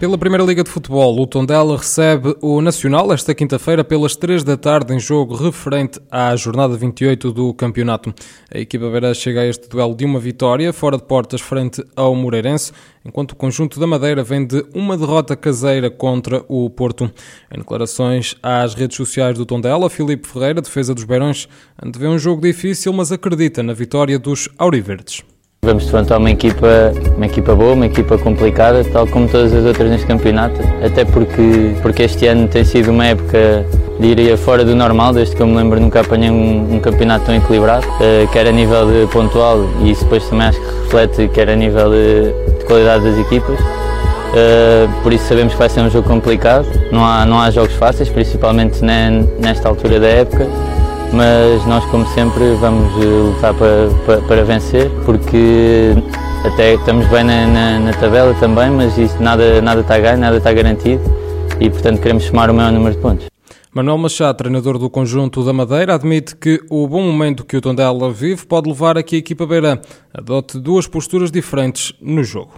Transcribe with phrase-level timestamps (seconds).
[0.00, 4.56] Pela Primeira Liga de Futebol, o Tondela recebe o Nacional esta quinta-feira pelas 3 da
[4.56, 8.14] tarde em jogo referente à jornada 28 do campeonato.
[8.50, 12.14] A equipa beira chega a este duelo de uma vitória, fora de portas frente ao
[12.14, 12.72] Moreirense,
[13.04, 17.12] enquanto o conjunto da Madeira vem de uma derrota caseira contra o Porto.
[17.54, 21.46] Em declarações às redes sociais do Tondela, Filipe Ferreira, defesa dos Beirões,
[21.78, 25.22] antevê um jogo difícil, mas acredita na vitória dos Auriverdes.
[25.62, 29.90] Vamos defrontar uma equipa, uma equipa boa, uma equipa complicada, tal como todas as outras
[29.90, 33.66] neste campeonato, até porque, porque este ano tem sido uma época,
[34.00, 37.34] diria, fora do normal, desde que eu me lembro nunca apanhei um, um campeonato tão
[37.34, 41.50] equilibrado, uh, quer a nível de pontual e isso depois também acho que reflete quer
[41.50, 43.60] a nível de, de qualidade das equipas.
[43.60, 47.74] Uh, por isso sabemos que vai ser um jogo complicado, não há, não há jogos
[47.74, 48.82] fáceis, principalmente
[49.38, 50.46] nesta altura da época
[51.12, 55.94] mas nós, como sempre, vamos eh, lutar para, para, para vencer, porque
[56.44, 60.52] até estamos bem na, na, na, tabela também, mas nada, nada está ganho, nada está
[60.52, 61.02] garantido
[61.60, 63.26] e, portanto, queremos somar o maior número de pontos.
[63.72, 68.10] Manuel Machado, treinador do conjunto da Madeira, admite que o bom momento que o Tondela
[68.10, 69.80] vive pode levar a que a equipa beira
[70.12, 72.50] adote duas posturas diferentes no jogo.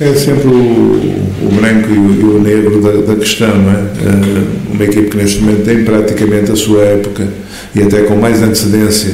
[0.00, 3.74] É sempre o, o branco e o, e o negro da, da, questão, não é?
[3.74, 7.26] Eh, uma equipe que neste momento tem praticamente a sua época
[7.74, 9.12] e até com mais antecedência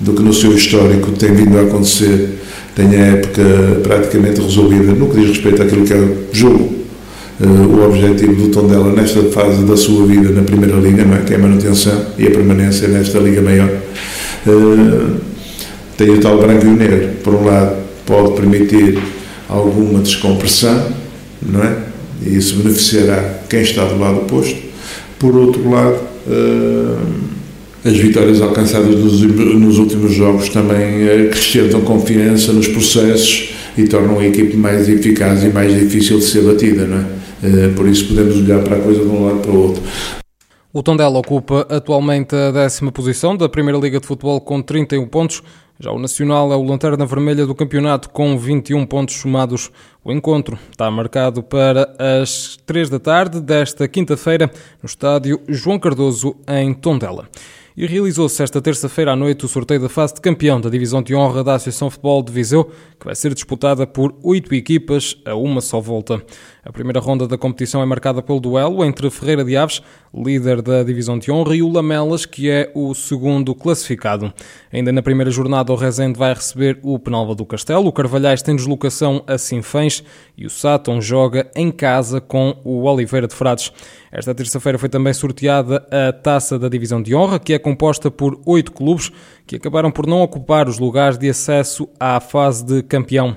[0.00, 2.38] do que no seu histórico tem vindo a acontecer,
[2.74, 3.42] tem a época
[3.82, 6.72] praticamente resolvida no que diz respeito àquilo que é o jogo.
[7.38, 11.18] Eh, o objetivo do Tondela nesta fase da sua vida na Primeira Liga, não é?
[11.18, 13.68] que é a manutenção e a permanência nesta Liga Maior.
[13.68, 15.10] Eh,
[15.98, 17.10] tem o tal branco e o negro.
[17.22, 18.98] Por um lado, pode permitir
[19.52, 20.88] alguma descompressão,
[21.42, 21.76] não é?
[22.24, 24.56] E isso beneficiará quem está do lado oposto.
[25.18, 26.98] Por outro lado, uh,
[27.84, 34.26] as vitórias alcançadas nos, últimos jogos também uh, acrescentam confiança nos processos e tornam a
[34.26, 37.22] equipe mais eficaz e mais difícil de ser batida, não é?
[37.46, 39.82] Uh, por isso podemos olhar para a coisa de um lado para o outro.
[40.74, 45.42] O Tondela ocupa atualmente a décima posição da Primeira Liga de Futebol com 31 pontos.
[45.78, 49.70] Já o Nacional é o lanterna vermelha do campeonato com 21 pontos somados.
[50.02, 54.50] O encontro está marcado para as 3 da tarde desta quinta-feira
[54.82, 57.28] no estádio João Cardoso, em Tondela.
[57.76, 61.14] E realizou-se esta terça-feira à noite o sorteio da fase de campeão da Divisão de
[61.14, 62.64] Honra da Associação Futebol de Viseu,
[62.98, 66.22] que vai ser disputada por oito equipas a uma só volta.
[66.64, 69.82] A primeira ronda da competição é marcada pelo duelo entre Ferreira de Aves,
[70.14, 74.32] líder da Divisão de Honra, e o Lamelas, que é o segundo classificado.
[74.72, 78.54] Ainda na primeira jornada, o Rezende vai receber o Penalva do Castelo, o Carvalhais tem
[78.54, 80.04] deslocação a Sinfãs
[80.38, 83.72] e o Sátão joga em casa com o Oliveira de Frades.
[84.12, 88.40] Esta terça-feira foi também sorteada a Taça da Divisão de Honra, que é composta por
[88.46, 89.10] oito clubes
[89.48, 93.36] que acabaram por não ocupar os lugares de acesso à fase de campeão.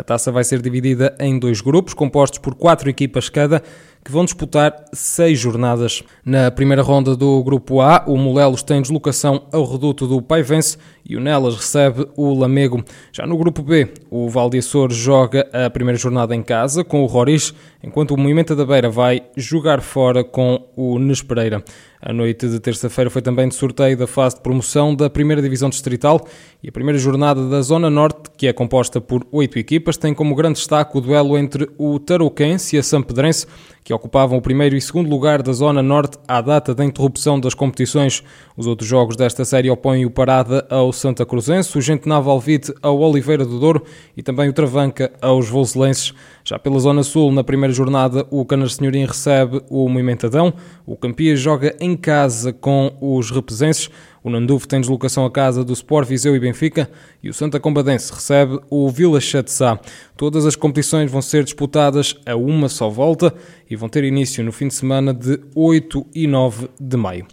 [0.00, 3.62] A taça vai ser dividida em dois grupos, compostos por quatro equipas cada,
[4.04, 6.02] que vão disputar seis jornadas.
[6.24, 11.16] Na primeira ronda do Grupo A, o Molelos tem deslocação ao reduto do Paivense e
[11.16, 12.82] o Nelas recebe o Lamego.
[13.12, 17.52] Já no Grupo B, o Valdeaçor joga a primeira jornada em casa com o Roriz,
[17.82, 21.62] enquanto o Movimento da Beira vai jogar fora com o Nespereira.
[22.02, 25.68] A noite de terça-feira foi também de sorteio da fase de promoção da primeira Divisão
[25.68, 26.26] Distrital
[26.62, 30.34] e a primeira jornada da Zona Norte, que é composta por oito equipas, tem como
[30.34, 33.46] grande destaque o duelo entre o Tarouquense e a Sampedrense,
[33.82, 37.54] que ocupavam o primeiro e segundo lugar da Zona Norte à data da interrupção das
[37.54, 38.22] competições.
[38.56, 42.72] Os outros jogos desta série opõem o Parada ao Santa Cruzense, o Gente Nava Alvite
[42.82, 43.82] ao Oliveira do Douro
[44.16, 46.12] e também o Travanca aos Voselenses.
[46.44, 50.52] Já pela Zona Sul, na primeira jornada, o Canas Senhorim recebe o Moimentadão,
[50.86, 53.90] o Campias joga em casa com os Repesenses,
[54.22, 56.90] o Nandufo tem deslocação a casa do Sport Viseu e Benfica
[57.22, 59.78] e o Santa Combadense recebe o Vila Chatzá.
[60.16, 63.34] Todas as competições vão ser disputadas a uma só volta
[63.68, 67.26] e vão ter início no fim de semana de 8 e 9 de maio.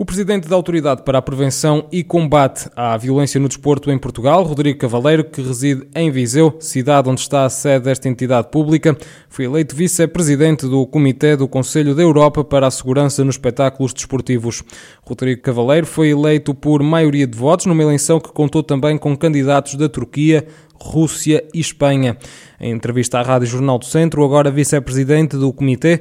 [0.00, 4.42] O presidente da Autoridade para a Prevenção e Combate à Violência no Desporto em Portugal,
[4.44, 8.96] Rodrigo Cavaleiro, que reside em Viseu, cidade onde está a sede desta entidade pública,
[9.28, 14.62] foi eleito vice-presidente do Comitê do Conselho da Europa para a Segurança nos Espetáculos Desportivos.
[15.02, 19.74] Rodrigo Cavaleiro foi eleito por maioria de votos numa eleição que contou também com candidatos
[19.74, 20.46] da Turquia,
[20.80, 22.16] Rússia e Espanha.
[22.58, 26.00] Em entrevista à Rádio Jornal do Centro, agora vice-presidente do Comitê,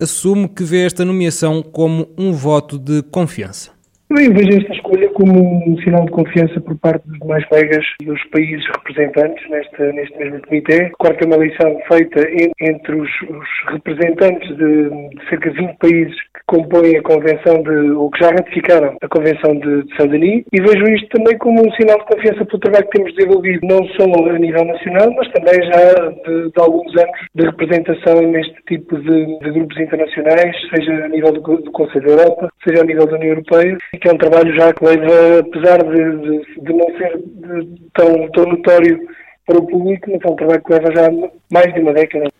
[0.00, 3.79] assume que vê esta nomeação como um voto de confiança.
[4.10, 5.32] Eu vejo esta escolha como
[5.70, 10.42] um sinal de confiança por parte dos demais colegas dos países representantes neste, neste mesmo
[10.42, 10.90] comitê.
[10.98, 12.28] Claro que é uma eleição feita
[12.60, 17.90] entre os, os representantes de, de, cerca de 20 países que compõem a convenção de,
[17.92, 21.72] ou que já ratificaram a convenção de, de Saint-Denis e vejo isto também como um
[21.74, 25.54] sinal de confiança pelo trabalho que temos desenvolvido não só a nível nacional, mas também
[25.62, 31.08] já de, de alguns anos de representação neste tipo de, de grupos internacionais, seja a
[31.08, 34.18] nível do, do Conselho da Europa, seja a nível da União Europeia que é um
[34.18, 38.98] trabalho já que leva, apesar de, de, de não ser de, tão, tão notório
[39.46, 41.08] para o público, mas é um trabalho que leva já
[41.50, 42.30] mais de uma década.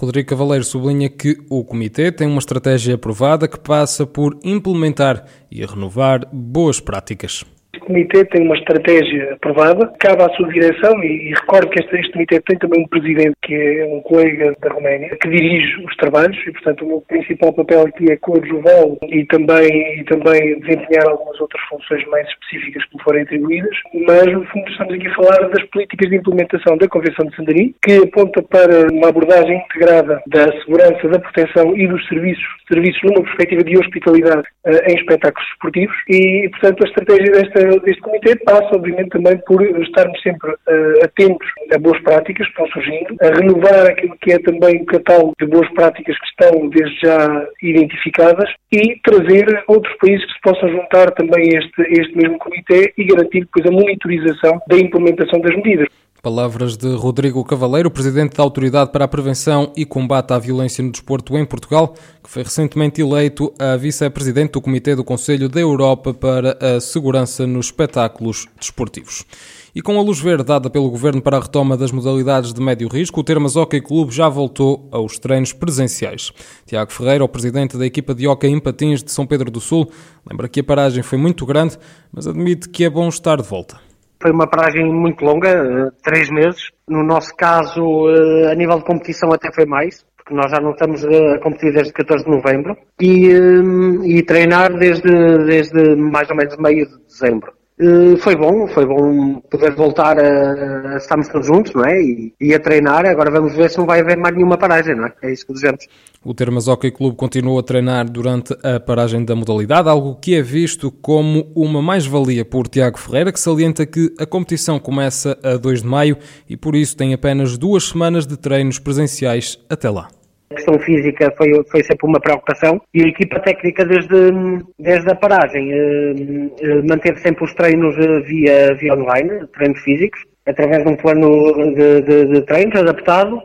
[0.00, 5.64] Rodrigo Cavaleiro sublinha que o Comitê tem uma estratégia aprovada que passa por implementar e
[5.64, 7.44] renovar boas práticas.
[7.76, 11.96] O Comitê tem uma estratégia aprovada, cabe à sua direção e, e recordo que este,
[11.96, 15.94] este Comitê tem também um presidente que é um colega da Roménia, que dirige os
[15.96, 21.08] trabalhos e, portanto, o meu principal papel aqui é coadjuvá-lo e também, e também desempenhar
[21.08, 23.76] algumas outras funções mais específicas que me forem atribuídas,
[24.06, 27.74] mas, no fundo, estamos aqui a falar das políticas de implementação da Convenção de Sandarim,
[27.82, 33.22] que aponta para uma abordagem integrada da segurança, da proteção e dos serviços, serviços numa
[33.22, 35.96] perspectiva de hospitalidade uh, em espetáculos esportivos.
[36.08, 41.46] E, portanto, a estratégia desta este comitê passa, obviamente, também por estarmos sempre uh, atentos
[41.74, 45.46] a boas práticas que estão surgindo, a renovar aquilo que é também o catálogo de
[45.46, 51.10] boas práticas que estão desde já identificadas e trazer outros países que se possam juntar
[51.12, 55.88] também a este, este mesmo comitê e garantir depois a monitorização da implementação das medidas.
[56.24, 60.90] Palavras de Rodrigo Cavaleiro, presidente da Autoridade para a Prevenção e Combate à Violência no
[60.90, 61.92] Desporto em Portugal,
[62.22, 67.46] que foi recentemente eleito a vice-presidente do Comitê do Conselho da Europa para a Segurança
[67.46, 69.26] nos Espetáculos Desportivos.
[69.74, 72.88] E com a luz verde dada pelo Governo para a retoma das modalidades de médio
[72.88, 76.32] risco, o Termas Hockey Clube já voltou aos treinos presenciais.
[76.64, 79.90] Tiago Ferreira, o presidente da equipa de hockey em Patins de São Pedro do Sul,
[80.26, 81.76] lembra que a paragem foi muito grande,
[82.10, 83.78] mas admite que é bom estar de volta.
[84.24, 86.70] Foi uma paragem muito longa, eh, três meses.
[86.88, 90.70] No nosso caso, eh, a nível de competição até foi mais, porque nós já não
[90.70, 95.12] estamos a competir desde 14 de novembro, e, eh, e treinar desde,
[95.44, 97.52] desde mais ou menos meio de dezembro.
[97.76, 102.00] Uh, foi bom, foi bom poder voltar a, a estarmos todos juntos, não é?
[102.00, 103.04] E, e, a treinar.
[103.04, 105.12] Agora vamos ver se não vai haver mais nenhuma paragem, não é?
[105.22, 105.84] É isso que desejamos.
[106.24, 110.42] O Termas Hockey Clube continuou a treinar durante a paragem da modalidade, algo que é
[110.42, 115.82] visto como uma mais-valia por Tiago Ferreira, que salienta que a competição começa a 2
[115.82, 116.16] de maio
[116.48, 120.08] e por isso tem apenas duas semanas de treinos presenciais até lá.
[120.50, 124.30] A questão física foi, foi sempre uma preocupação e a equipa técnica desde,
[124.78, 126.14] desde a paragem eh,
[126.60, 131.74] eh, manteve sempre os treinos eh, via, via online, treinos físicos, através de um plano
[131.74, 133.42] de, de, de treinos adaptado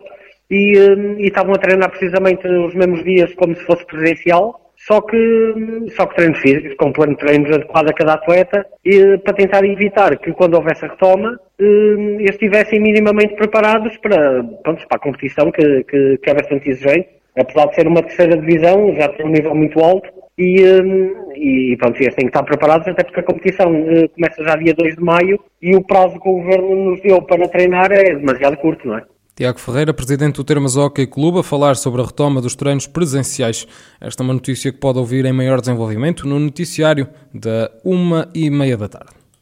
[0.52, 0.78] e,
[1.18, 5.54] e estavam a treinar precisamente os mesmos dias como se fosse presencial só que,
[5.96, 9.64] só que treinos físicos, com plano de treinos adequado a cada atleta, e, para tentar
[9.64, 15.52] evitar que quando houvesse a retoma, eh, estivessem minimamente preparados para, pronto, para a competição,
[15.52, 17.08] que, que, que é bastante exigente.
[17.40, 21.78] Apesar de ser uma terceira divisão, já tem um nível muito alto, e, eh, e
[21.78, 24.96] pronto, eles têm que estar preparados, até porque a competição eh, começa já dia 2
[24.96, 28.88] de maio, e o prazo que o governo nos deu para treinar é demasiado curto,
[28.88, 29.04] não é?
[29.40, 33.66] Tiago Ferreira, presidente do Termas Hockey Clube, a falar sobre a retoma dos treinos presenciais.
[34.02, 38.50] Esta é uma notícia que pode ouvir em maior desenvolvimento no noticiário da uma e
[38.50, 39.19] meia da tarde.